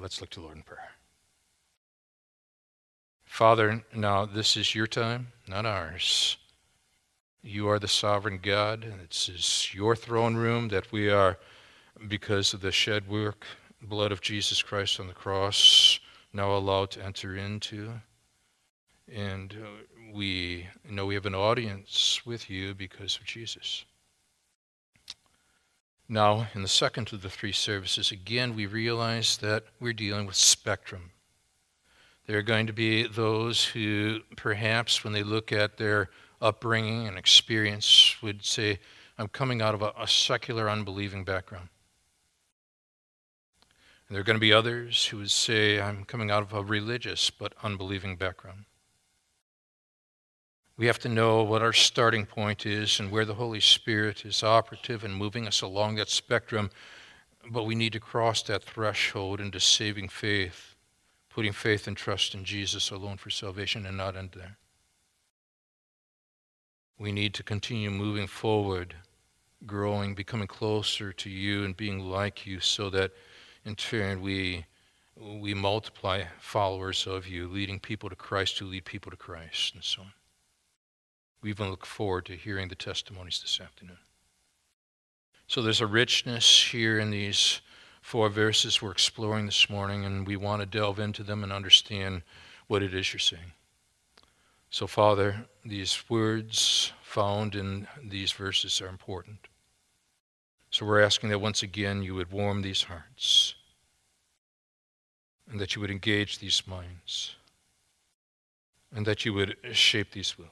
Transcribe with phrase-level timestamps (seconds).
[0.00, 0.90] Let's look to the Lord in prayer.
[3.24, 6.36] Father, now this is your time, not ours.
[7.42, 11.38] You are the sovereign God, and it's your throne room that we are,
[12.06, 13.44] because of the shed work,
[13.82, 15.98] blood of Jesus Christ on the cross,
[16.32, 17.92] now allowed to enter into.
[19.12, 19.66] And uh,
[20.12, 23.84] we know we have an audience with you because of Jesus.
[26.08, 30.36] Now, in the second of the three services, again, we realize that we're dealing with
[30.36, 31.10] spectrum.
[32.26, 36.08] There are going to be those who, perhaps, when they look at their
[36.40, 38.78] upbringing and experience, would say,
[39.18, 41.68] I'm coming out of a, a secular, unbelieving background.
[44.08, 46.62] And there are going to be others who would say, I'm coming out of a
[46.62, 48.64] religious but unbelieving background.
[50.78, 54.44] We have to know what our starting point is and where the Holy Spirit is
[54.44, 56.70] operative and moving us along that spectrum.
[57.50, 60.76] But we need to cross that threshold into saving faith,
[61.30, 64.56] putting faith and trust in Jesus alone for salvation and not end there.
[66.96, 68.94] We need to continue moving forward,
[69.66, 73.10] growing, becoming closer to you and being like you so that
[73.64, 74.64] in turn we
[75.20, 79.82] we multiply followers of you, leading people to Christ who lead people to Christ, and
[79.82, 80.12] so on.
[81.40, 83.98] We even look forward to hearing the testimonies this afternoon.
[85.46, 87.60] So there's a richness here in these
[88.02, 92.22] four verses we're exploring this morning, and we want to delve into them and understand
[92.66, 93.52] what it is you're saying.
[94.70, 99.48] So, Father, these words found in these verses are important.
[100.70, 103.54] So we're asking that once again you would warm these hearts
[105.50, 107.36] and that you would engage these minds
[108.94, 110.50] and that you would shape these wills.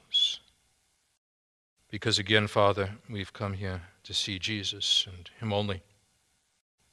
[1.91, 5.83] Because again, Father, we've come here to see Jesus and Him only.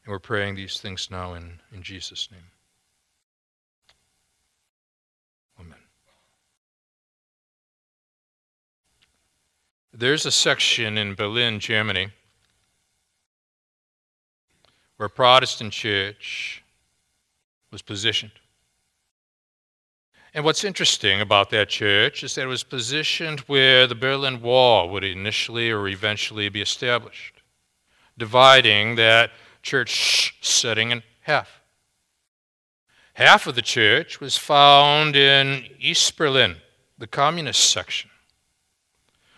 [0.04, 2.52] And we're praying these things now in, in Jesus' name.
[5.60, 5.80] Amen.
[9.92, 12.10] There's a section in Berlin, Germany,
[14.98, 16.64] where Protestant church
[17.72, 18.34] was positioned.
[20.36, 24.90] And what's interesting about that church is that it was positioned where the Berlin Wall
[24.90, 27.44] would initially or eventually be established,
[28.18, 29.30] dividing that
[29.62, 31.62] church setting in half.
[33.14, 36.56] Half of the church was found in East Berlin,
[36.98, 38.10] the communist section.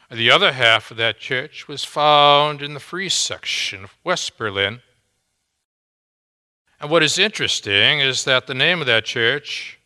[0.09, 4.81] The other half of that church was found in the free section of West Berlin.
[6.79, 9.77] And what is interesting is that the name of that church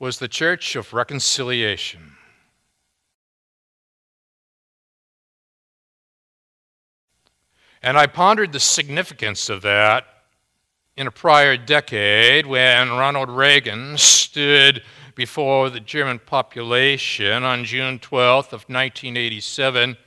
[0.00, 2.16] was the Church of Reconciliation.
[7.82, 10.06] And I pondered the significance of that
[10.96, 14.82] in a prior decade when Ronald Reagan stood
[15.14, 19.98] before the German population on June 12th of 1987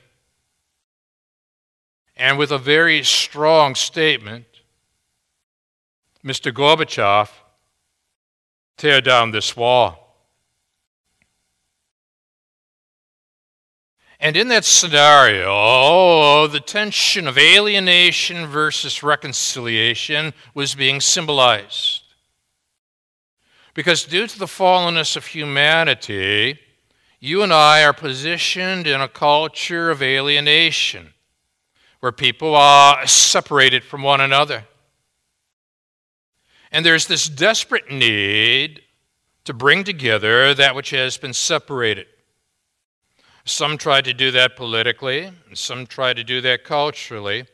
[2.16, 4.46] and with a very strong statement
[6.26, 6.52] Mr.
[6.52, 7.30] Gorbachev
[8.78, 10.04] tear down this wall.
[14.20, 22.04] And in that scenario, oh, the tension of alienation versus reconciliation was being symbolized.
[23.74, 26.58] Because due to the fallenness of humanity,
[27.20, 31.14] you and I are positioned in a culture of alienation
[32.00, 34.66] where people are separated from one another.
[36.74, 38.82] And there's this desperate need
[39.46, 42.08] to bring together that which has been separated.
[43.46, 47.46] Some try to do that politically, and some try to do that culturally,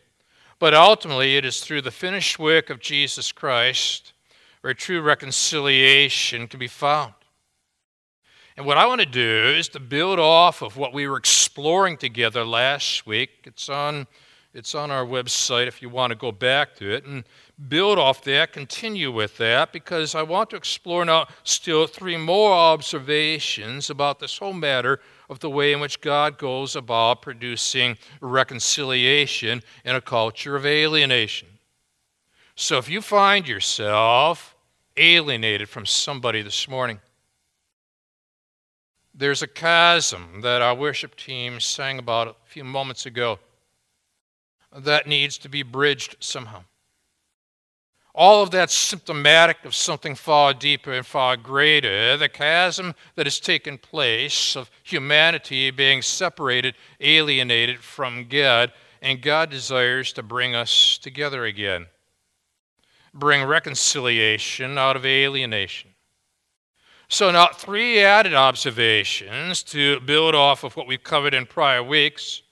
[0.57, 4.13] but ultimately it is through the finished work of Jesus Christ
[4.61, 7.13] where true reconciliation can be found.
[8.55, 11.97] And what I want to do is to build off of what we were exploring
[11.97, 13.29] together last week.
[13.45, 14.07] It's on,
[14.53, 17.05] it's on our website if you want to go back to it.
[17.05, 17.23] And
[17.67, 22.51] build off that, continue with that, because I want to explore now still three more
[22.51, 29.61] observations about this whole matter of the way in which God goes about producing reconciliation
[29.85, 31.47] in a culture of alienation.
[32.55, 34.55] So if you find yourself
[34.97, 36.99] alienated from somebody this morning,
[39.13, 43.37] there's a chasm that our worship team sang about a few moments ago
[44.75, 46.63] that needs to be bridged somehow.
[48.13, 53.39] All of that's symptomatic of something far deeper and far greater the chasm that has
[53.39, 60.97] taken place of humanity being separated, alienated from God, and God desires to bring us
[60.97, 61.87] together again.
[63.13, 65.91] bring reconciliation out of alienation.
[67.07, 72.43] So, now three added observations to build off of what we've covered in prior weeks.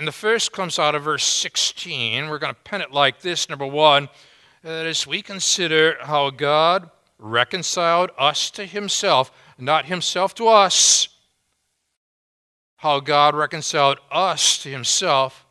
[0.00, 2.30] And the first comes out of verse 16.
[2.30, 3.50] We're going to pen it like this.
[3.50, 4.08] Number one,
[4.62, 6.88] that is, we consider how God
[7.18, 11.08] reconciled us to himself, not himself to us.
[12.76, 15.44] How God reconciled us to himself.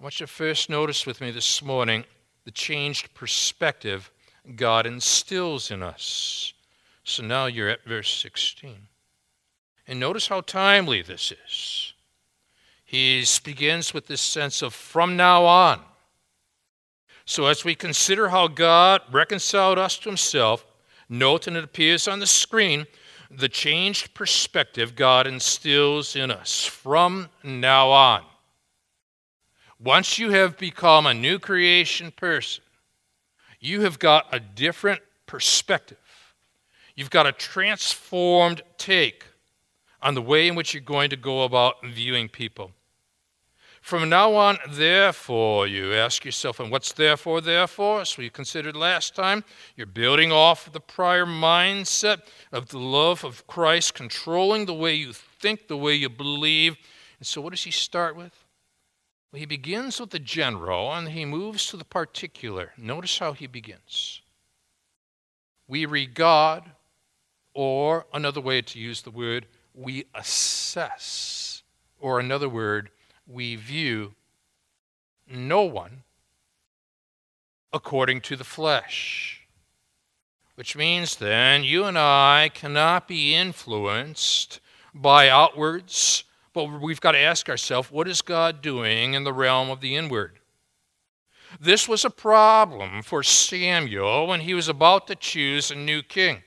[0.00, 2.06] I want you to first notice with me this morning
[2.46, 4.10] the changed perspective
[4.56, 6.54] God instills in us.
[7.04, 8.78] So now you're at verse 16.
[9.86, 11.89] And notice how timely this is.
[12.90, 15.80] He begins with this sense of from now on.
[17.24, 20.66] So as we consider how God reconciled us to himself,
[21.08, 22.88] note, and it appears on the screen,
[23.30, 28.24] the changed perspective God instills in us from now on.
[29.78, 32.64] Once you have become a new creation person,
[33.60, 36.34] you have got a different perspective.
[36.96, 39.26] You've got a transformed take
[40.02, 42.72] on the way in which you're going to go about viewing people.
[43.80, 48.04] From now on, therefore, you ask yourself, and what's therefore, therefore?
[48.04, 49.42] So we considered last time,
[49.74, 52.20] you're building off the prior mindset
[52.52, 56.76] of the love of Christ, controlling the way you think, the way you believe.
[57.18, 58.44] And so, what does he start with?
[59.32, 62.72] Well, he begins with the general and he moves to the particular.
[62.76, 64.20] Notice how he begins.
[65.68, 66.64] We regard,
[67.54, 71.62] or another way to use the word, we assess,
[72.00, 72.90] or another word,
[73.30, 74.14] we view
[75.30, 76.02] no one
[77.72, 79.46] according to the flesh.
[80.56, 84.60] Which means then you and I cannot be influenced
[84.92, 89.70] by outwards but we've got to ask ourselves what is God doing in the realm
[89.70, 90.40] of the inward?
[91.60, 96.42] This was a problem for Samuel when he was about to choose a new king.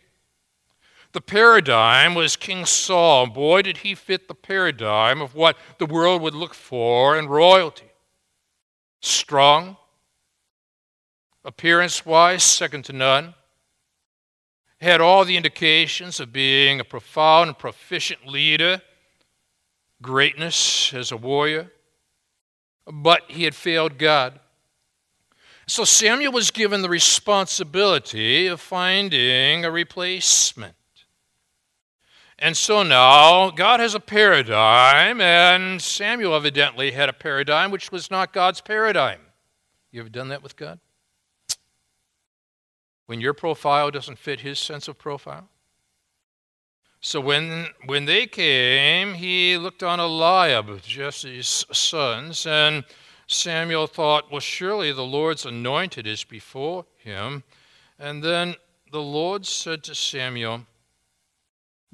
[1.14, 3.28] The paradigm was King Saul.
[3.28, 7.92] Boy, did he fit the paradigm of what the world would look for in royalty.
[9.00, 9.78] Strong,
[11.46, 13.36] appearance wise, second to none.
[14.82, 18.82] Had all the indications of being a profound and proficient leader
[20.02, 21.72] greatness as a warrior,
[22.86, 24.40] but he had failed God.
[25.68, 30.76] So Samuel was given the responsibility of finding a replacement.
[32.44, 38.12] And so now God has a paradigm, and Samuel evidently had a paradigm which was
[38.12, 39.22] not God's paradigm.
[39.94, 40.78] You ever done that with God?
[43.06, 45.48] When your profile doesn't fit his sense of profile?
[47.00, 52.84] So when, when they came, he looked on Eliab, Jesse's sons, and
[53.26, 57.44] Samuel thought, well, surely the Lord's anointed is before him.
[57.98, 58.56] And then
[58.92, 60.66] the Lord said to Samuel,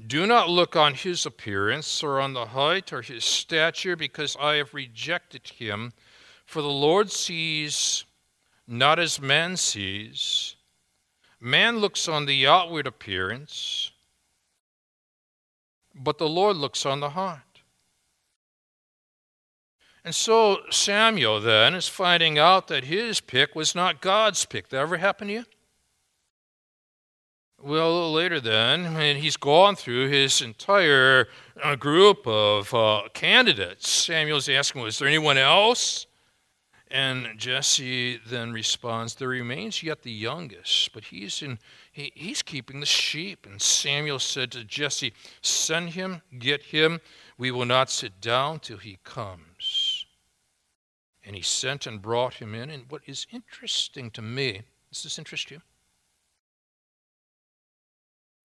[0.07, 4.55] Do not look on his appearance or on the height or his stature, because I
[4.55, 5.93] have rejected him.
[6.45, 8.05] For the Lord sees
[8.67, 10.55] not as man sees.
[11.39, 13.91] Man looks on the outward appearance
[15.99, 17.41] but the Lord looks on the heart.
[20.03, 24.69] And so Samuel then is finding out that his pick was not God's pick.
[24.69, 25.45] That ever happen to you?
[27.61, 31.27] Well, a little later then, and he's gone through his entire
[31.61, 36.07] uh, group of uh, candidates, Samuel's asking, Was there anyone else?
[36.89, 41.59] And Jesse then responds, There remains yet the youngest, but he's in
[41.91, 43.45] he, he's keeping the sheep.
[43.45, 47.01] And Samuel said to Jesse, Send him, get him.
[47.37, 50.05] We will not sit down till he comes.
[51.25, 52.69] And he sent and brought him in.
[52.69, 55.61] And what is interesting to me, does this interest you?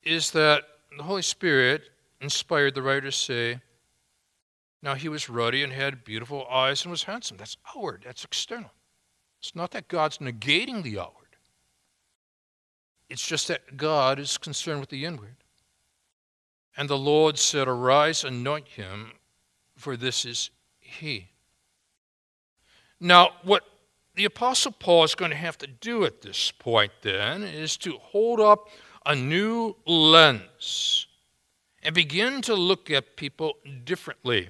[0.04, 0.64] Is that
[0.96, 1.82] the Holy Spirit
[2.20, 3.61] inspired the writer to say,
[4.82, 7.38] now he was ruddy and had beautiful eyes and was handsome.
[7.38, 8.70] That's outward, that's external.
[9.40, 11.25] It's not that God's negating the outward.
[13.08, 15.37] It's just that God is concerned with the inward.
[16.76, 19.12] And the Lord said, Arise, anoint him,
[19.76, 21.28] for this is he.
[23.00, 23.62] Now, what
[24.14, 27.99] the Apostle Paul is going to have to do at this point then is to
[27.99, 28.68] hold up
[29.06, 31.06] a new lens
[31.82, 34.49] and begin to look at people differently.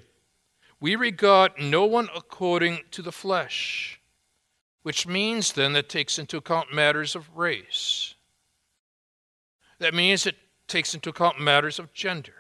[0.81, 4.01] We regard no one according to the flesh,
[4.83, 8.15] which means then that takes into account matters of race,
[9.79, 10.37] that means it
[10.69, 12.35] takes into account matters of gender.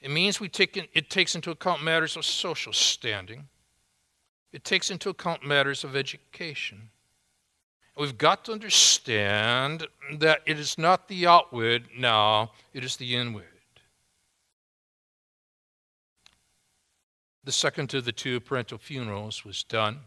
[0.00, 3.48] It means we take in, it takes into account matters of social standing.
[4.52, 6.90] It takes into account matters of education.
[7.96, 13.44] We've got to understand that it is not the outward now, it is the inward.
[17.44, 20.00] The second of the two parental funerals was done.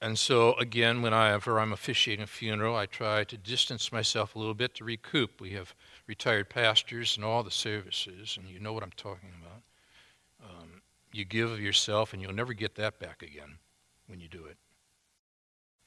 [0.00, 4.54] And so, again, whenever I'm officiating a funeral, I try to distance myself a little
[4.54, 5.40] bit to recoup.
[5.40, 5.76] We have
[6.08, 9.62] retired pastors in all the services, and you know what I'm talking about.
[10.50, 13.58] Um, you give of yourself, and you'll never get that back again
[14.08, 14.56] when you do it.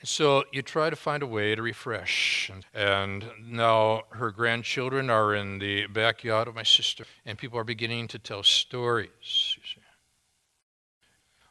[0.06, 2.52] So you try to find a way to refresh.
[2.76, 8.08] And now her grandchildren are in the backyard of my sister, and people are beginning
[8.10, 9.58] to tell stories.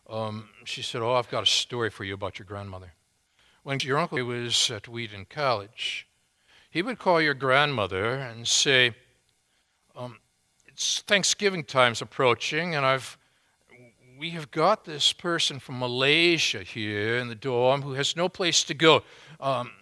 [0.08, 2.92] Um, she said, Oh, I've got a story for you about your grandmother.
[3.64, 6.06] When your uncle was at Wheaton College,
[6.70, 8.94] he would call your grandmother and say,
[9.96, 10.20] um,
[10.68, 13.18] It's Thanksgiving time's approaching, and I've
[14.18, 18.62] we have got this person from Malaysia here in the dorm who has no place
[18.64, 19.02] to go.
[19.40, 19.72] Um,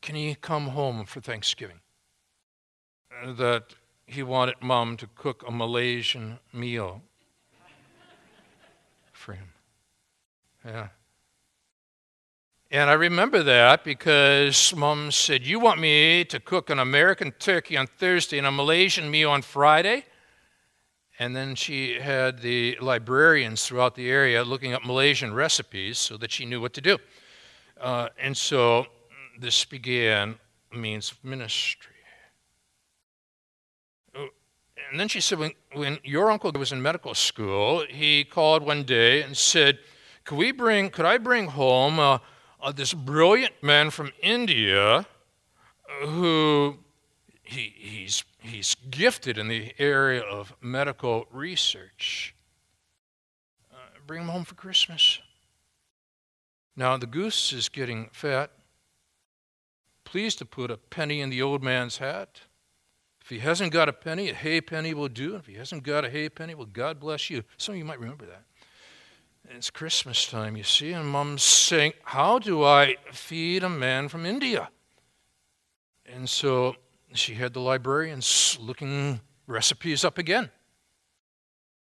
[0.00, 1.80] can he come home for Thanksgiving?
[3.26, 3.74] That
[4.06, 7.02] he wanted mom to cook a Malaysian meal
[9.12, 9.48] for him.
[10.64, 10.88] Yeah.
[12.70, 17.76] And I remember that because mom said, You want me to cook an American turkey
[17.76, 20.04] on Thursday and a Malaysian meal on Friday?
[21.18, 26.32] And then she had the librarians throughout the area looking up Malaysian recipes so that
[26.32, 26.98] she knew what to do.
[27.80, 28.86] Uh, and so
[29.38, 30.36] this began
[30.72, 31.94] means of ministry.
[34.90, 38.84] And then she said, when, when your uncle was in medical school, he called one
[38.84, 39.78] day and said,
[40.24, 42.18] could, we bring, could I bring home uh,
[42.62, 45.04] uh, this brilliant man from India
[46.02, 46.78] who
[47.42, 52.34] he, he's, he's gifted in the area of medical research?
[53.72, 55.20] Uh, bring him home for Christmas.
[56.76, 58.50] Now, the goose is getting fat.
[60.04, 62.42] Please to put a penny in the old man's hat.
[63.22, 65.36] If he hasn't got a penny, a hay penny will do.
[65.36, 67.42] If he hasn't got a hay penny, well, God bless you.
[67.56, 68.44] Some of you might remember that.
[69.50, 74.26] It's Christmas time, you see, and mom's saying, How do I feed a man from
[74.26, 74.68] India?
[76.06, 76.76] And so
[77.18, 80.50] she had the librarians looking recipes up again.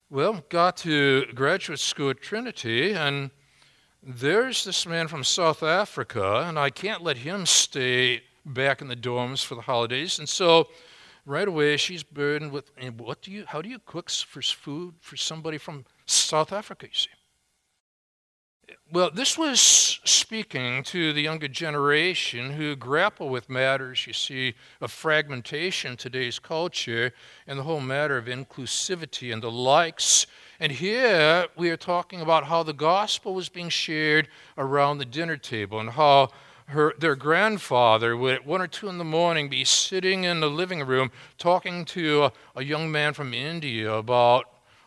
[0.10, 3.32] Well, got to graduate school at Trinity, and
[4.04, 8.96] there's this man from South Africa, and I can't let him stay back in the
[8.96, 10.20] dorms for the holidays.
[10.20, 10.70] And so
[11.26, 14.94] right away she's burdened with and what do you how do you cook for food
[15.02, 17.10] for somebody from South Africa, you see?
[18.92, 24.92] Well, this was speaking to the younger generation who grapple with matters, you see, of
[24.92, 27.12] fragmentation today's culture
[27.46, 30.28] and the whole matter of inclusivity and the likes.
[30.60, 35.38] And here we are talking about how the gospel was being shared around the dinner
[35.38, 36.30] table and how
[36.68, 40.50] her, their grandfather would at one or two in the morning be sitting in the
[40.50, 44.46] living room talking to a, a young man from India about,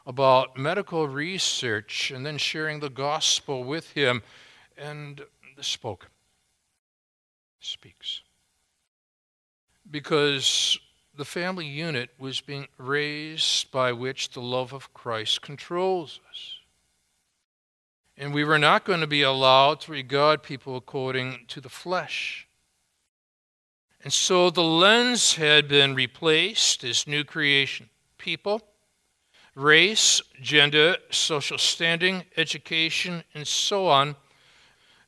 [0.08, 4.22] about medical research and then sharing the gospel with him.
[4.78, 5.20] And
[5.60, 6.08] spoke,
[7.60, 8.22] speaks.
[9.90, 10.78] Because
[11.14, 16.54] the family unit was being raised by which the love of Christ controls us.
[18.16, 22.48] And we were not going to be allowed to regard people according to the flesh.
[24.02, 28.62] And so the lens had been replaced as new creation people,
[29.58, 34.16] race, gender, social standing, education, and so on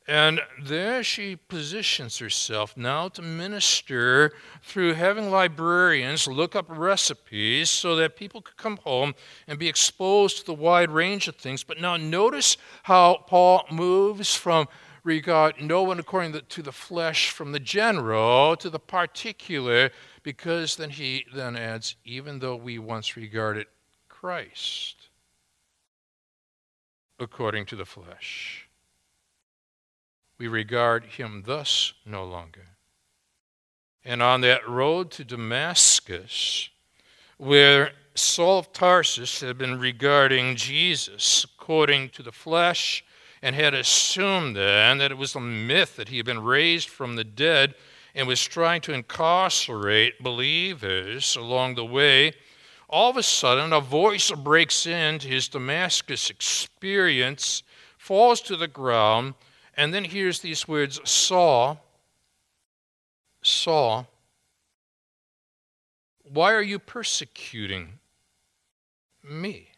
[0.07, 7.95] and there she positions herself now to minister through having librarians look up recipes so
[7.95, 9.13] that people could come home
[9.47, 11.63] and be exposed to the wide range of things.
[11.63, 14.67] But now notice how Paul moves from
[15.03, 19.91] regard no one according to the flesh from the general to the particular,
[20.23, 23.67] because then he then adds, even though we once regarded
[24.21, 25.09] Christ
[27.19, 28.67] according to the flesh
[30.41, 32.65] we regard him thus no longer.
[34.03, 36.67] And on that road to Damascus,
[37.37, 43.05] where Saul of Tarsus had been regarding Jesus according to the flesh
[43.43, 47.15] and had assumed then that it was a myth that he had been raised from
[47.15, 47.75] the dead
[48.15, 52.33] and was trying to incarcerate believers along the way,
[52.91, 57.63] all of a sudden a voice breaks into his Damascus experience,
[57.97, 59.33] falls to the ground,
[59.75, 61.83] and then hears these words Saul,
[63.41, 64.07] Saul,
[66.23, 67.99] why are you persecuting
[69.23, 69.69] me?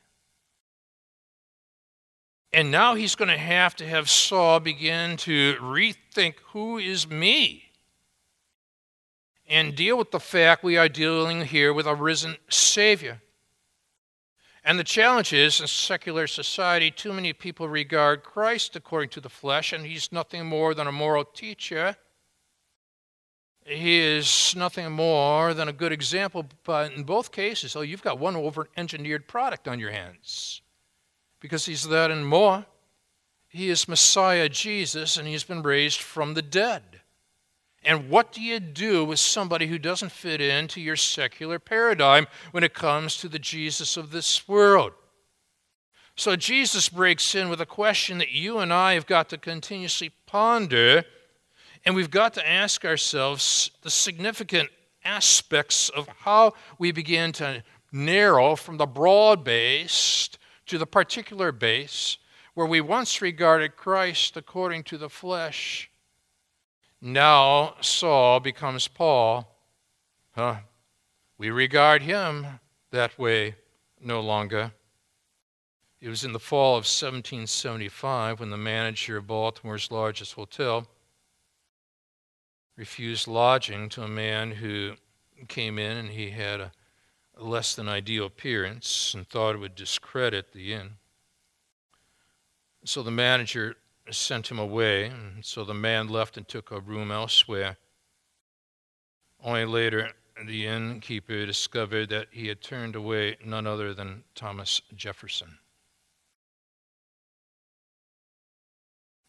[2.51, 7.62] And now he's going to have to have Saul begin to rethink who is me
[9.53, 13.21] and deal with the fact we are dealing here with a risen Savior.
[14.63, 19.29] And the challenge is in secular society, too many people regard Christ according to the
[19.29, 21.95] flesh, and he's nothing more than a moral teacher.
[23.63, 28.17] He is nothing more than a good example, but in both cases, oh, you've got
[28.17, 30.63] one over engineered product on your hands
[31.39, 32.65] because he's that and more.
[33.49, 36.92] He is Messiah Jesus, and he's been raised from the dead.
[37.85, 42.63] And what do you do with somebody who doesn't fit into your secular paradigm when
[42.63, 44.93] it comes to the Jesus of this world?
[46.15, 50.11] So Jesus breaks in with a question that you and I have got to continuously
[50.27, 51.03] ponder,
[51.85, 54.69] and we've got to ask ourselves the significant
[55.03, 60.37] aspects of how we begin to narrow from the broad based
[60.67, 62.17] to the particular base,
[62.53, 65.89] where we once regarded Christ according to the flesh
[67.03, 69.47] now Saul becomes Paul.
[70.31, 70.55] Huh?
[71.37, 72.47] We regard him
[72.91, 73.55] that way
[74.01, 74.71] no longer.
[75.99, 80.87] It was in the fall of 1775 when the manager of Baltimore's largest hotel
[82.77, 84.93] refused lodging to a man who
[85.47, 86.71] came in and he had a
[87.37, 90.91] less than ideal appearance and thought it would discredit the inn.
[92.85, 93.75] So the manager
[94.11, 97.77] sent him away, and so the man left and took a room elsewhere.
[99.43, 100.11] Only later,
[100.45, 105.57] the innkeeper discovered that he had turned away none other than Thomas Jefferson.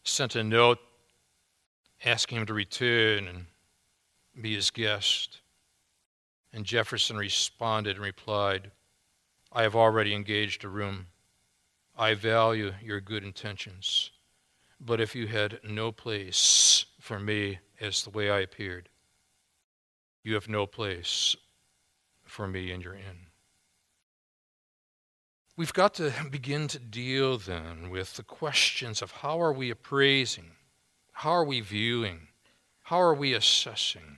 [0.03, 0.79] Sent a note
[2.03, 3.45] asking him to return and
[4.39, 5.41] be his guest.
[6.53, 8.71] And Jefferson responded and replied,
[9.51, 11.07] I have already engaged a room.
[11.97, 14.11] I value your good intentions.
[14.79, 18.89] But if you had no place for me as the way I appeared,
[20.23, 21.35] you have no place
[22.23, 23.27] for me in your inn.
[25.57, 30.51] We've got to begin to deal then with the questions of how are we appraising,
[31.13, 32.27] how are we viewing,
[32.83, 34.17] how are we assessing,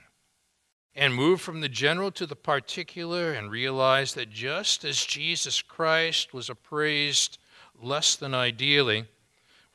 [0.96, 6.34] and move from the general to the particular and realize that just as Jesus Christ
[6.34, 7.38] was appraised
[7.80, 9.04] less than ideally,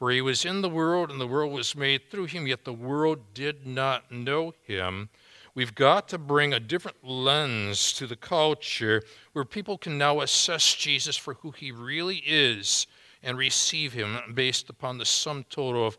[0.04, 2.74] for he was in the world, and the world was made through him, yet the
[2.74, 5.08] world did not know him.
[5.56, 10.76] We've got to bring a different lens to the culture where people can now assess
[10.76, 12.86] Jesus for who he really is
[13.24, 15.98] and receive him based upon the sum total of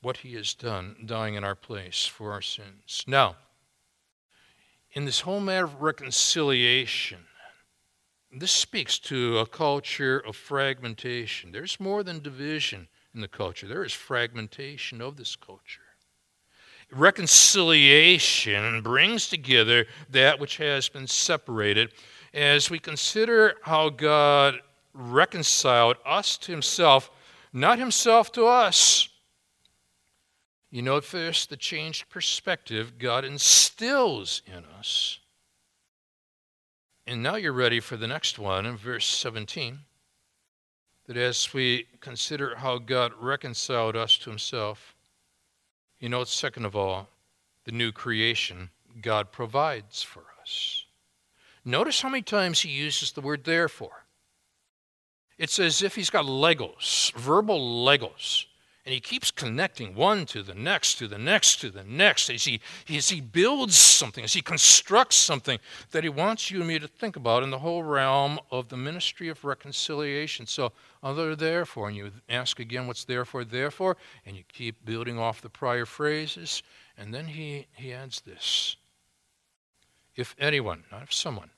[0.00, 3.02] what he has done, dying in our place for our sins.
[3.08, 3.34] Now,
[4.92, 7.18] in this whole matter of reconciliation,
[8.30, 11.50] this speaks to a culture of fragmentation.
[11.50, 13.66] There's more than division in the culture.
[13.66, 15.82] There is fragmentation of this culture.
[16.92, 21.92] Reconciliation brings together that which has been separated
[22.34, 24.60] as we consider how God
[24.92, 27.10] reconciled us to himself,
[27.52, 29.08] not himself to us.
[30.70, 35.18] You know, first, the changed perspective God instills in us.
[37.06, 39.80] And now you're ready for the next one in verse 17
[41.10, 44.94] that as we consider how God reconciled us to himself,
[45.98, 47.08] you know, second of all,
[47.64, 48.70] the new creation
[49.02, 50.84] God provides for us.
[51.64, 54.04] Notice how many times he uses the word therefore.
[55.36, 58.44] It's as if he's got Legos, verbal Legos.
[58.90, 62.42] And he keeps connecting one to the next, to the next, to the next, as
[62.42, 65.60] he, as he builds something, as he constructs something
[65.92, 68.76] that he wants you and me to think about in the whole realm of the
[68.76, 70.44] ministry of reconciliation.
[70.44, 70.72] So,
[71.04, 75.50] other therefore, and you ask again what's therefore, therefore, and you keep building off the
[75.50, 76.64] prior phrases,
[76.98, 78.74] and then he, he adds this.
[80.16, 81.50] If anyone, not if someone,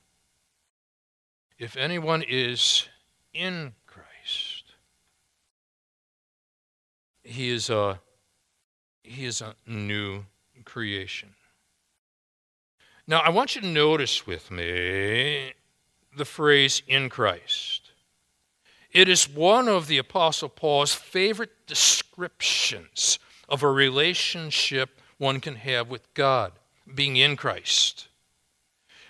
[1.58, 2.88] if anyone is
[3.32, 3.72] in
[7.22, 8.00] he is a
[9.02, 10.24] he is a new
[10.64, 11.30] creation.
[13.06, 15.54] Now, I want you to notice with me
[16.16, 17.90] the phrase in Christ.
[18.92, 25.88] It is one of the Apostle Paul's favorite descriptions of a relationship one can have
[25.88, 26.52] with God,
[26.94, 28.08] being in Christ.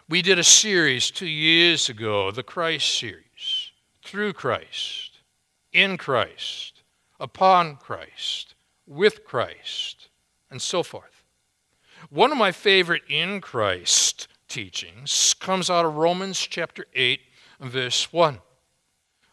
[0.09, 3.73] We did a series two years ago, the Christ series,
[4.03, 5.19] through Christ,
[5.73, 6.72] in Christ
[7.23, 10.09] upon Christ, with Christ,
[10.51, 11.23] and so forth.
[12.11, 17.21] One of my favorite in Christ teachings comes out of Romans chapter 8,
[17.61, 18.41] verse 1.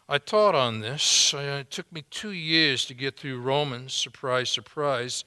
[0.08, 1.34] I taught on this.
[1.34, 5.24] Uh, it took me two years to get through Romans, surprise, surprise.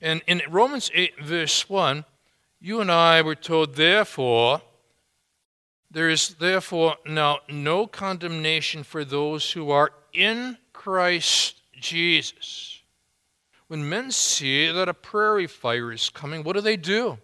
[0.00, 2.04] And in Romans 8, verse 1,
[2.60, 4.62] you and I were told, therefore,
[5.90, 12.80] there is therefore now no condemnation for those who are in Christ Jesus.
[13.68, 17.18] When men see that a prairie fire is coming, what do they do?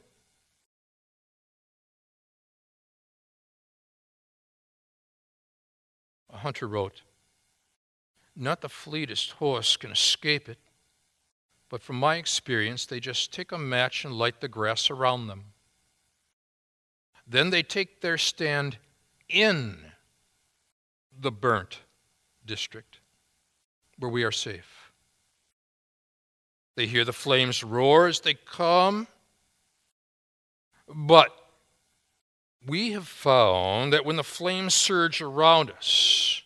[6.32, 7.02] A hunter wrote,
[8.34, 10.58] Not the fleetest horse can escape it,
[11.68, 15.52] but from my experience, they just take a match and light the grass around them.
[17.26, 18.78] Then they take their stand
[19.28, 19.92] in
[21.16, 21.80] the burnt
[22.46, 22.99] district
[24.00, 24.92] where we are safe.
[26.74, 29.06] They hear the flames roar as they come,
[30.88, 31.30] but
[32.66, 36.42] we have found that when the flames surge around us,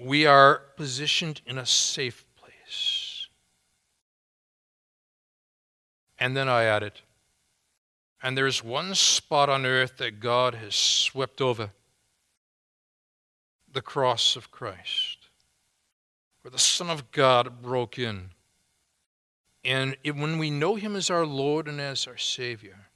[0.00, 3.28] we are positioned in a safe place.
[6.18, 6.92] And then I added,
[8.22, 11.70] and there's one spot on earth that God has swept over
[13.72, 15.17] the cross of Christ,
[16.48, 18.30] where the Son of God broke in.
[19.62, 22.86] And it, when we know Him as our Lord and as our Savior,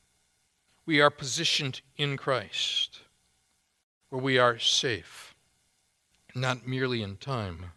[0.86, 3.00] we are positioned in Christ,
[4.08, 5.34] where we are safe,
[6.34, 7.72] not merely in time,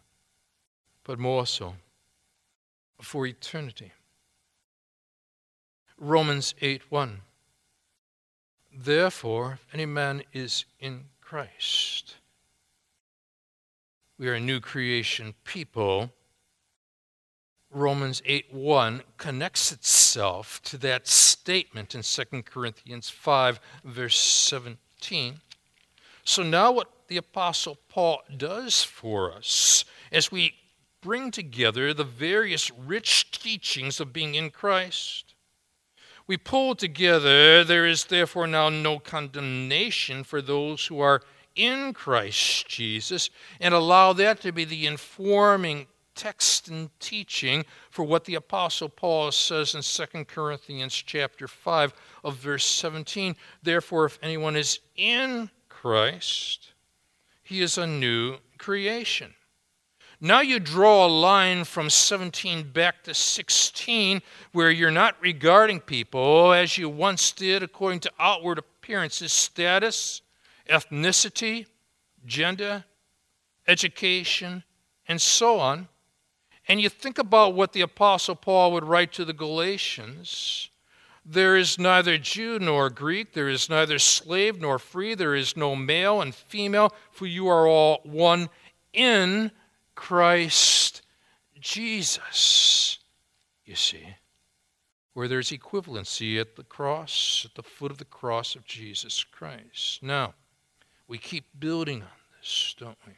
[1.04, 1.74] but more so
[3.02, 3.92] for eternity.
[5.98, 7.20] Romans 8 1.
[8.74, 12.14] Therefore, if any man is in Christ,
[14.18, 16.12] we are a new creation people
[17.70, 25.40] Romans 8 1 connects itself to that statement in 2 Corinthians 5, verse 17.
[26.24, 30.54] So now, what the Apostle Paul does for us as we
[31.02, 35.34] bring together the various rich teachings of being in Christ,
[36.26, 41.22] we pull together, there is therefore now no condemnation for those who are
[41.56, 48.24] in Christ Jesus, and allow that to be the informing text and teaching for what
[48.24, 53.36] the apostle Paul says in 2 Corinthians chapter 5 of verse 17.
[53.62, 56.72] Therefore if anyone is in Christ,
[57.42, 59.34] he is a new creation.
[60.20, 66.54] Now you draw a line from 17 back to 16 where you're not regarding people
[66.54, 70.22] as you once did according to outward appearances, status,
[70.68, 71.66] ethnicity,
[72.24, 72.84] gender,
[73.66, 74.62] education,
[75.08, 75.88] and so on.
[76.68, 80.70] And you think about what the Apostle Paul would write to the Galatians
[81.28, 85.74] there is neither Jew nor Greek, there is neither slave nor free, there is no
[85.74, 88.48] male and female, for you are all one
[88.92, 89.50] in
[89.96, 91.02] Christ
[91.60, 93.00] Jesus.
[93.64, 94.14] You see,
[95.14, 100.04] where there's equivalency at the cross, at the foot of the cross of Jesus Christ.
[100.04, 100.34] Now,
[101.08, 103.14] we keep building on this, don't we?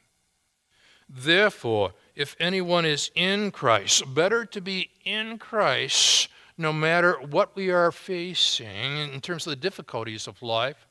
[1.08, 7.70] Therefore, if anyone is in Christ, better to be in Christ no matter what we
[7.70, 10.86] are facing in terms of the difficulties of life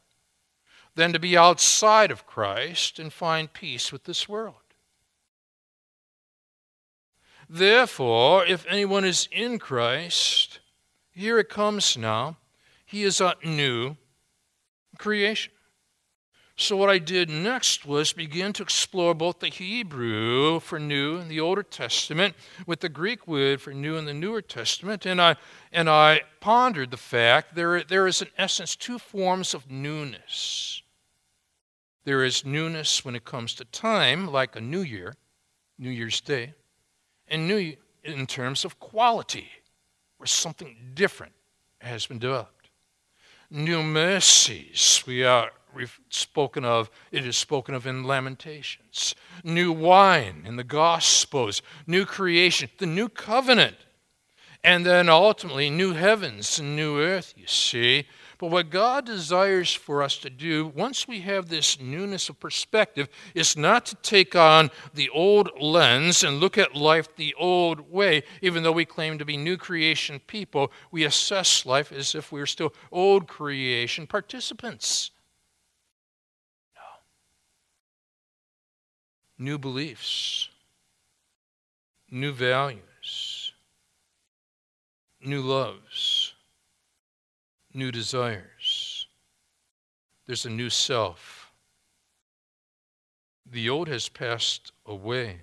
[0.96, 4.56] than to be outside of Christ and find peace with this world.
[7.50, 10.60] Therefore, if anyone is in Christ,
[11.12, 12.38] here it comes now,
[12.86, 13.96] he is a new
[14.98, 15.54] creation.
[16.60, 21.28] So, what I did next was begin to explore both the Hebrew for new in
[21.28, 25.06] the Older Testament with the Greek word for new in the Newer Testament.
[25.06, 25.36] And I,
[25.72, 30.82] and I pondered the fact there, there is, in essence, two forms of newness.
[32.06, 35.14] There is newness when it comes to time, like a new year,
[35.78, 36.56] New Year's Day,
[37.28, 39.48] and new in terms of quality,
[40.18, 41.34] where something different
[41.82, 42.70] has been developed.
[43.52, 45.52] New mercies, we are
[46.10, 49.16] spoken of, it is spoken of in Lamentations.
[49.44, 53.78] New wine in the Gospels, new creation, the new covenant,
[54.64, 58.06] and then ultimately new heavens and new earth, you see.
[58.40, 63.08] But what God desires for us to do, once we have this newness of perspective,
[63.34, 68.24] is not to take on the old lens and look at life the old way.
[68.42, 72.40] Even though we claim to be new creation people, we assess life as if we
[72.40, 75.12] are still old creation participants.
[79.38, 80.50] New beliefs,
[82.10, 83.54] new values,
[85.22, 86.34] new loves,
[87.74, 89.08] new desires.
[90.26, 91.52] There's a new self.
[93.50, 95.42] The old has passed away.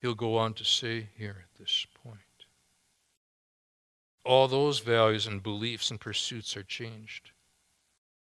[0.00, 2.18] He'll go on to say here at this point.
[4.24, 7.30] All those values and beliefs and pursuits are changed.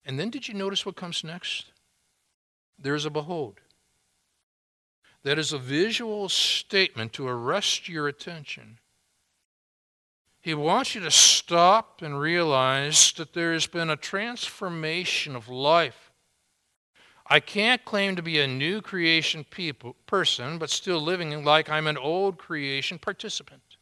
[0.06, 1.72] And then did you notice what comes next?
[2.78, 3.60] There's a behold.
[5.26, 8.78] That is a visual statement to arrest your attention.
[10.40, 16.12] He wants you to stop and realize that there has been a transformation of life.
[17.26, 21.88] I can't claim to be a new creation people, person, but still living like I'm
[21.88, 23.78] an old creation participant.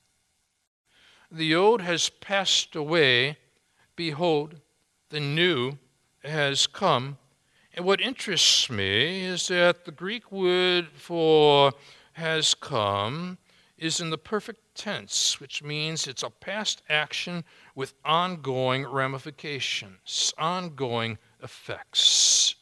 [1.30, 3.38] The old has passed away.
[3.98, 4.62] Behold,
[5.10, 5.78] the new
[6.24, 7.18] has come.
[7.76, 11.74] And what interests me is that the Greek word for
[12.14, 13.40] has come
[13.80, 21.18] is in the perfect tense, which means it's a past action with ongoing ramifications, ongoing
[21.42, 22.56] effects.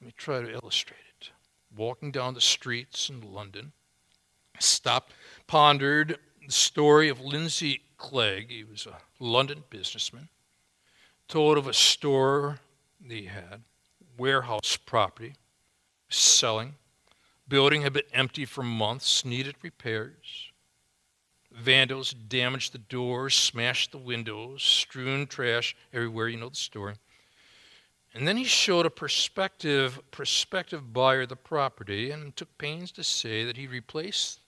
[0.00, 1.30] Let me try to illustrate it.
[1.76, 3.70] Walking down the streets in London,
[4.56, 5.12] I stopped,
[5.46, 8.50] pondered the story of Lindsay Clegg.
[8.50, 10.28] He was a London businessman.
[11.28, 12.58] Told of a store
[13.08, 13.62] he had,
[14.20, 15.32] warehouse property,
[16.10, 16.74] selling.
[17.48, 20.52] Building had been empty for months, needed repairs.
[21.50, 26.28] Vandals damaged the doors, smashed the windows, strewn trash everywhere.
[26.28, 26.96] You know the story.
[28.12, 33.44] And then he showed a prospective prospective buyer the property and took pains to say
[33.44, 34.40] that he replaced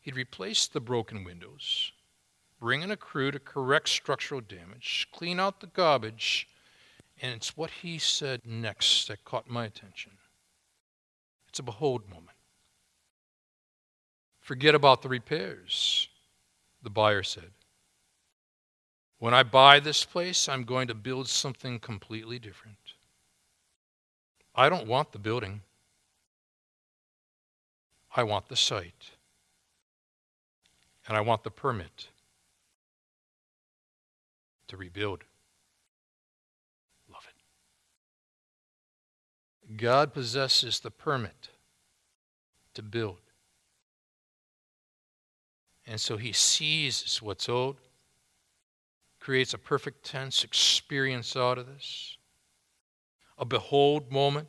[0.00, 1.92] he'd replace the broken windows,
[2.58, 6.48] bring in a crew to correct structural damage, clean out the garbage,
[7.22, 10.12] and it's what he said next that caught my attention.
[11.48, 12.36] It's a behold moment.
[14.40, 16.08] Forget about the repairs
[16.82, 17.52] the buyer said.
[19.18, 22.76] When I buy this place, I'm going to build something completely different.
[24.54, 25.62] I don't want the building,
[28.14, 29.12] I want the site.
[31.08, 32.08] And I want the permit
[34.68, 35.24] to rebuild.
[37.12, 37.26] Love
[39.61, 39.61] it.
[39.76, 41.50] God possesses the permit
[42.74, 43.18] to build.
[45.86, 47.76] And so he sees what's old,
[49.20, 52.16] creates a perfect tense experience out of this,
[53.38, 54.48] a behold moment.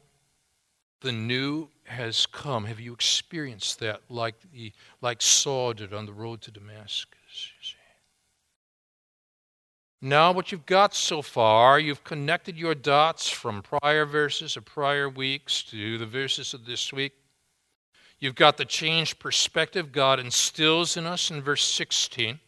[1.01, 2.63] The new has come.
[2.65, 7.53] Have you experienced that like, the, like Saul did on the road to Damascus?
[10.05, 15.07] Now, what you've got so far, you've connected your dots from prior verses of prior
[15.07, 17.13] weeks to the verses of this week.
[18.19, 22.41] You've got the changed perspective God instills in us in verse 16.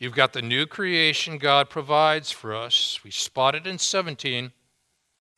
[0.00, 2.98] You've got the new creation God provides for us.
[3.04, 4.50] We spotted in 17.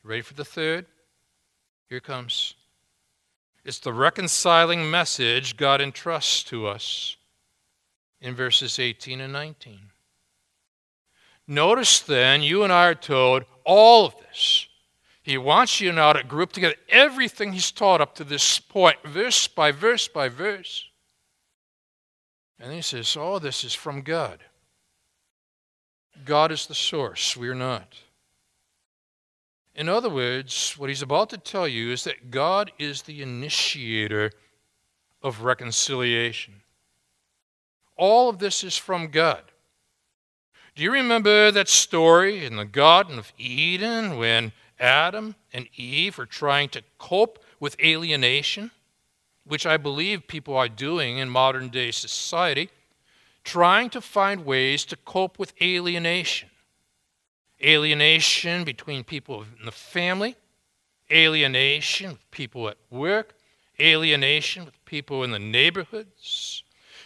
[0.02, 0.86] Ready for the third?
[1.90, 2.54] Here comes.
[3.66, 7.18] It's the reconciling message God entrusts to us
[8.22, 9.89] in verses 18 and 19.
[11.50, 14.68] Notice then, you and I are told all of this
[15.20, 19.48] he wants you now to group together everything he's taught up to this point, verse
[19.48, 20.84] by verse by verse.
[22.60, 24.38] And he says, All this is from God.
[26.24, 27.96] God is the source, we're not.
[29.74, 34.30] In other words, what he's about to tell you is that God is the initiator
[35.20, 36.62] of reconciliation.
[37.96, 39.42] All of this is from God.
[40.76, 46.26] Do you remember that story in the Garden of Eden when Adam and Eve are
[46.26, 48.70] trying to cope with alienation,
[49.44, 52.70] which I believe people are doing in modern day society,
[53.42, 56.48] trying to find ways to cope with alienation.
[57.62, 60.36] Alienation between people in the family,
[61.10, 63.34] alienation with people at work,
[63.80, 66.62] alienation with people in the neighborhoods.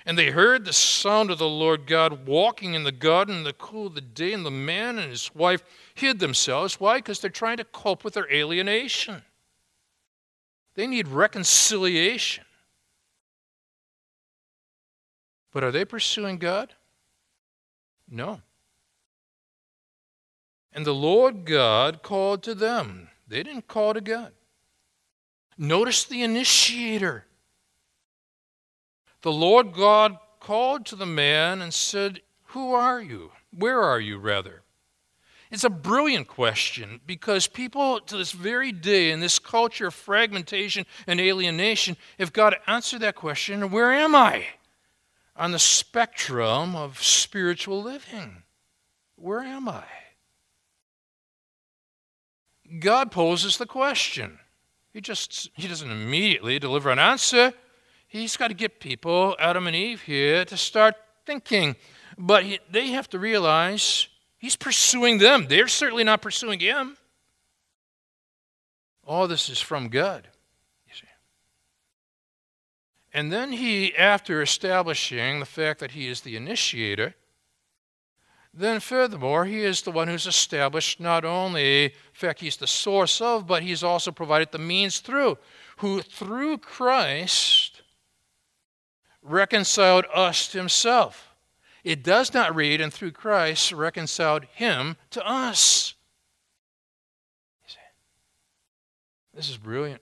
[0.07, 3.55] And they heard the sound of the Lord God walking in the garden in the
[3.55, 5.64] cool of the day, and the man and his wife
[5.95, 6.79] hid themselves.
[6.79, 6.99] Why?
[6.99, 9.23] Because they're trying to cope with their alienation.
[10.75, 12.45] They need reconciliation.
[15.53, 16.75] But are they pursuing God?
[18.11, 18.43] No.
[20.73, 23.09] And the Lord God called to them.
[23.29, 24.33] They didn't call to God.
[25.57, 27.25] Notice the initiator.
[29.25, 33.33] The Lord God called to the man and said, Who are you?
[33.57, 34.65] Where are you, rather?
[35.51, 40.85] It's a brilliant question because people to this very day in this culture of fragmentation
[41.07, 44.45] and alienation have got to answer that question where am I
[45.35, 48.43] on the spectrum of spiritual living?
[49.17, 49.85] Where am I?
[52.79, 54.39] God poses the question
[54.93, 57.55] He just he doesn't immediately deliver an answer.
[58.14, 60.94] He's got to get people, Adam and Eve here, to start
[61.27, 61.74] thinking.
[62.16, 64.07] But he, they have to realize
[64.38, 65.46] he's pursuing them.
[65.48, 66.96] They're certainly not pursuing him.
[69.05, 70.29] All this is from God.
[70.87, 71.09] You see.
[73.12, 77.16] And then he, after establishing the fact that he is the initiator,
[78.55, 83.20] then furthermore, he is the one who's established not only, in fact, he's the source
[83.20, 85.37] of, but he's also provided the means through,
[85.79, 87.63] who through Christ
[89.25, 91.35] reconciled us to himself.
[91.83, 95.95] It does not read, and through Christ reconciled him to us.
[99.35, 100.01] This is brilliant.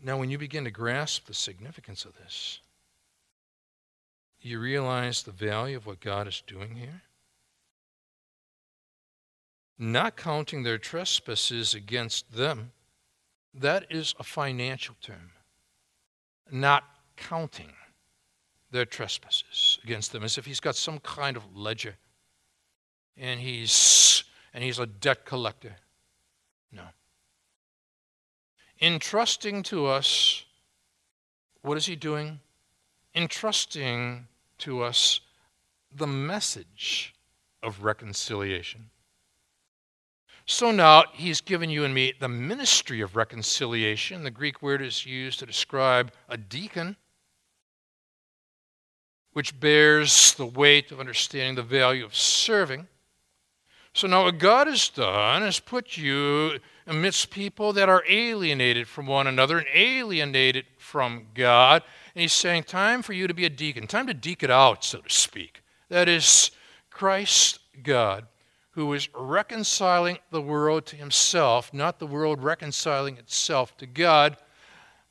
[0.00, 2.60] Now, when you begin to grasp the significance of this,
[4.40, 7.02] you realize the value of what God is doing here?
[9.78, 12.72] Not counting their trespasses against them,
[13.54, 15.30] that is a financial term.
[16.50, 16.84] Not
[17.16, 17.72] counting
[18.70, 21.94] their trespasses against them as if he's got some kind of ledger
[23.16, 25.76] and he's and he's a debt collector.
[26.72, 26.84] No.
[28.80, 30.44] Entrusting to us,
[31.62, 32.40] what is he doing?
[33.14, 34.26] Entrusting
[34.58, 35.20] to us
[35.94, 37.14] the message
[37.62, 38.90] of reconciliation.
[40.46, 44.24] So now he's given you and me the ministry of reconciliation.
[44.24, 46.96] The Greek word is used to describe a deacon,
[49.32, 52.88] which bears the weight of understanding the value of serving.
[53.94, 59.06] So now what God has done is put you amidst people that are alienated from
[59.06, 61.82] one another and alienated from God.
[62.14, 64.98] And he's saying, time for you to be a deacon, time to it out, so
[64.98, 65.62] to speak.
[65.88, 66.50] That is
[66.90, 68.26] Christ God,
[68.74, 74.36] who is reconciling the world to himself, not the world reconciling itself to God.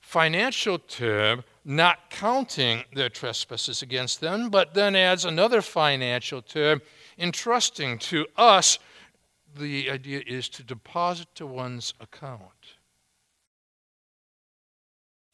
[0.01, 6.81] Financial term, not counting their trespasses against them, but then adds another financial term
[7.17, 8.79] entrusting to us,
[9.55, 12.41] the idea is to deposit to one's account.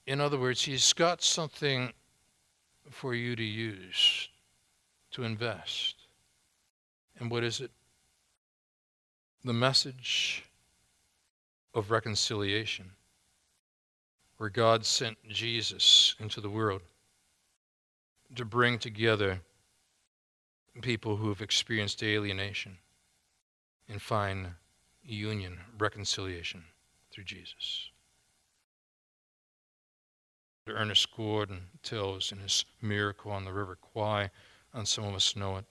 [0.06, 1.94] In other words, he's got something
[2.92, 4.30] for you to use,
[5.12, 5.96] to invest.
[7.20, 7.72] And what is it?
[9.44, 10.44] The message
[11.74, 12.92] of reconciliation,
[14.38, 16.82] where God sent Jesus into the world
[18.36, 19.42] to bring together
[20.82, 22.78] people who have experienced alienation
[23.88, 24.48] and find
[25.04, 26.64] union, reconciliation
[27.12, 27.90] through Jesus.
[30.68, 34.30] Ernest Gordon tells in his Miracle on the River Kwai,
[34.74, 35.66] and some of us know it,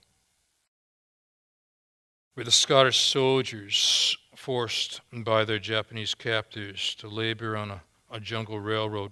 [2.45, 9.11] the Scottish soldiers, forced by their Japanese captors to labor on a, a jungle railroad,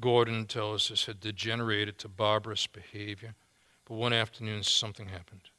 [0.00, 3.34] Gordon tells us had degenerated to barbarous behavior
[3.86, 5.50] but one afternoon, something happened.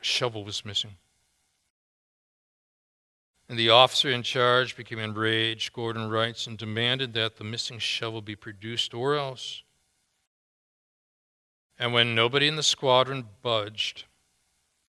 [0.00, 0.96] A shovel was missing.
[3.48, 8.22] And the officer in charge became enraged, Gordon writes, and demanded that the missing shovel
[8.22, 9.62] be produced or else.
[11.78, 14.04] And when nobody in the squadron budged,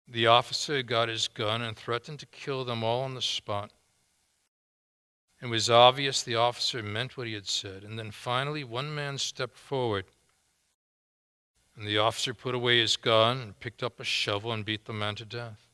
[0.08, 3.72] the officer got his gun and threatened to kill them all on the spot.
[5.42, 7.84] It was obvious the officer meant what he had said.
[7.84, 10.06] And then finally, one man stepped forward
[11.76, 14.94] and the officer put away his gun and picked up a shovel and beat the
[14.94, 15.68] man to death.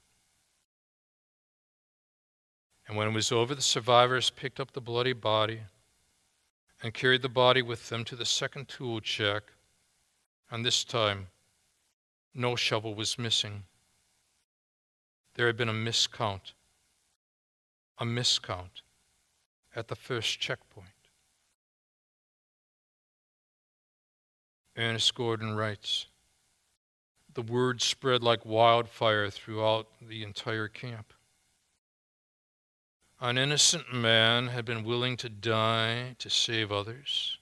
[2.87, 5.61] And when it was over, the survivors picked up the bloody body
[6.81, 9.43] and carried the body with them to the second tool check.
[10.49, 11.27] And this time,
[12.33, 13.63] no shovel was missing.
[15.37, 16.53] There had been a miscount,
[17.99, 18.81] a miscount
[19.75, 20.87] at the first checkpoint.
[24.75, 26.07] Ernest Gordon writes
[27.35, 31.13] The word spread like wildfire throughout the entire camp.
[33.19, 37.37] An innocent man had been willing to die to save others.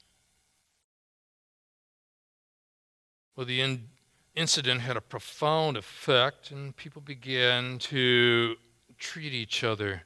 [3.38, 3.95] Well, the in-
[4.36, 8.56] incident had a profound effect, and people began to
[8.98, 10.04] treat each other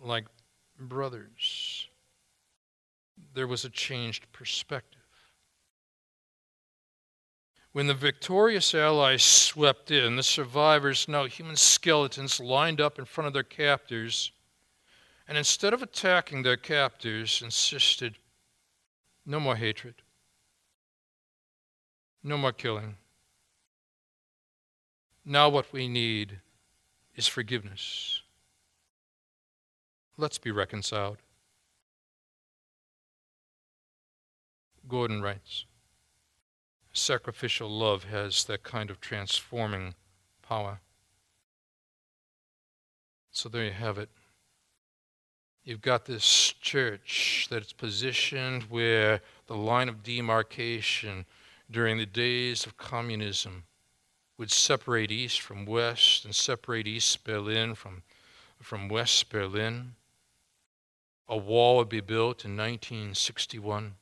[0.00, 0.24] like
[0.78, 1.88] brothers.
[3.34, 5.00] There was a changed perspective.
[7.72, 13.26] When the victorious Allies swept in, the survivors, now human skeletons, lined up in front
[13.26, 14.30] of their captors,
[15.26, 18.16] and instead of attacking their captors, insisted
[19.26, 19.94] no more hatred,
[22.22, 22.96] no more killing,
[25.24, 26.40] Now, what we need
[27.16, 28.22] is forgiveness.
[30.18, 31.18] Let's be reconciled.
[34.86, 35.64] Gordon writes
[36.92, 39.94] Sacrificial love has that kind of transforming
[40.42, 40.80] power.
[43.30, 44.10] So there you have it.
[45.64, 51.24] You've got this church that's positioned where the line of demarcation
[51.70, 53.64] during the days of communism
[54.36, 58.02] would separate East from West and separate East Berlin from,
[58.60, 59.94] from West Berlin.
[61.28, 63.94] A wall would be built in 1961.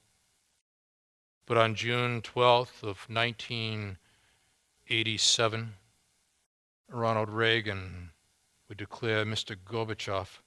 [1.47, 5.74] But on June 12th of 1987,
[6.89, 8.11] Ronald Reagan
[8.68, 9.57] would declare Mr.
[9.57, 10.41] Gorbachev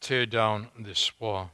[0.00, 1.52] tear down this wall.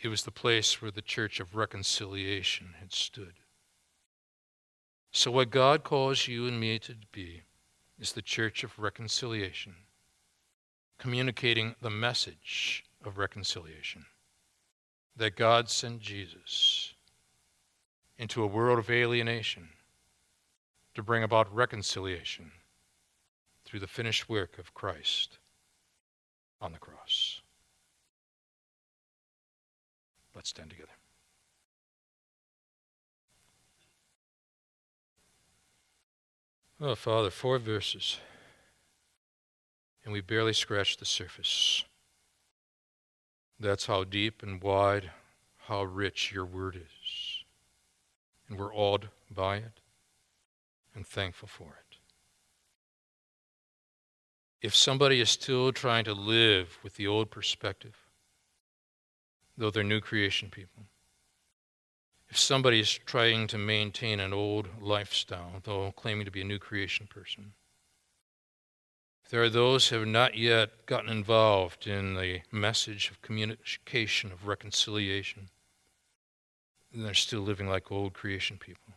[0.00, 3.34] It was the place where the Church of Reconciliation had stood.
[5.16, 7.40] So, what God calls you and me to be
[7.98, 9.74] is the Church of Reconciliation,
[10.98, 14.04] communicating the message of reconciliation
[15.16, 16.92] that God sent Jesus
[18.18, 19.70] into a world of alienation
[20.94, 22.52] to bring about reconciliation
[23.64, 25.38] through the finished work of Christ
[26.60, 27.40] on the cross.
[30.34, 30.95] Let's stand together.
[36.78, 38.20] Oh, Father, four verses,
[40.04, 41.84] and we barely scratched the surface.
[43.58, 45.10] That's how deep and wide,
[45.68, 47.44] how rich your word is.
[48.48, 49.80] And we're awed by it
[50.94, 51.96] and thankful for it.
[54.60, 57.96] If somebody is still trying to live with the old perspective,
[59.56, 60.84] though they're new creation people,
[62.36, 66.58] if somebody is trying to maintain an old lifestyle, though claiming to be a new
[66.58, 67.54] creation person,
[69.24, 74.30] if there are those who have not yet gotten involved in the message of communication,
[74.32, 75.48] of reconciliation,
[76.92, 78.92] and they're still living like old creation people.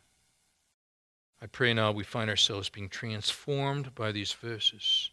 [1.41, 5.11] I pray now we find ourselves being transformed by these verses,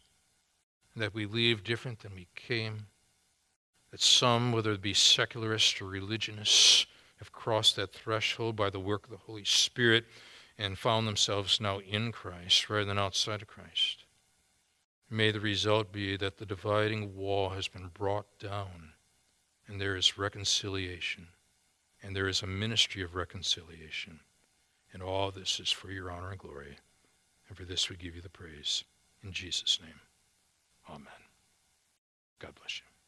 [0.97, 2.87] that we leave different than we came,
[3.91, 6.87] that some, whether it be secularists or religionists,
[7.17, 10.05] have crossed that threshold by the work of the Holy Spirit
[10.57, 14.05] and found themselves now in Christ rather than outside of Christ.
[15.09, 18.93] May the result be that the dividing wall has been brought down
[19.67, 21.27] and there is reconciliation
[22.01, 24.19] and there is a ministry of reconciliation.
[24.93, 26.77] And all this is for your honor and glory.
[27.47, 28.83] And for this we give you the praise.
[29.23, 29.99] In Jesus' name,
[30.89, 31.07] amen.
[32.39, 32.86] God bless you.